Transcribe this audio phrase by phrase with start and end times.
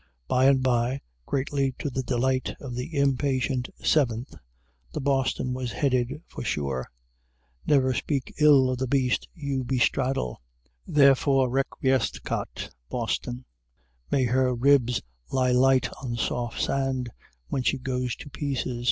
[0.27, 4.33] By and by, greatly to the delight of the impatient Seventh,
[4.93, 6.89] the "Boston" was headed for shore.
[7.67, 10.37] Never speak ill of the beast you bestraddle!
[10.87, 13.45] Therefore requiescat "Boston"!
[14.09, 17.09] may her ribs lie light on soft sand
[17.49, 18.79] when she goes to pieces!